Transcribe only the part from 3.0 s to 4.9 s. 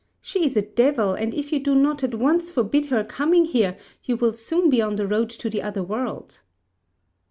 coming here, you will soon be